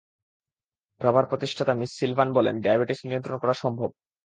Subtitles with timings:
[1.01, 3.89] প্রাভার প্রতিষ্ঠাতা Miss Sylvan বলেন, diabetes নিয়ন্ত্রণ করা সম্ভব।